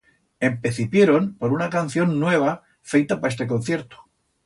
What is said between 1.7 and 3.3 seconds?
canción nueva feita pa